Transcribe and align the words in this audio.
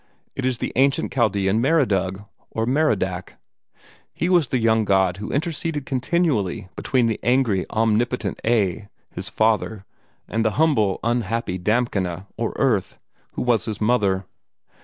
It 0.35 0.45
is 0.47 0.57
the 0.57 0.73
ancient 0.77 1.13
Chaldean 1.13 1.61
Meridug, 1.61 2.23
or 2.49 2.65
Merodach. 2.65 3.35
He 4.11 4.29
was 4.29 4.47
the 4.47 4.57
young 4.57 4.83
god 4.83 5.17
who 5.17 5.31
interceded 5.31 5.85
continually 5.85 6.69
between 6.75 7.05
the 7.05 7.19
angry, 7.21 7.67
omnipotent 7.69 8.41
Ea, 8.43 8.87
his 9.11 9.29
father, 9.29 9.85
and 10.27 10.43
the 10.43 10.57
humble 10.57 10.99
and 11.03 11.17
unhappy 11.21 11.59
Damkina, 11.59 12.25
or 12.35 12.53
Earth, 12.55 12.97
who 13.33 13.43
was 13.43 13.65
his 13.65 13.79
mother. 13.79 14.25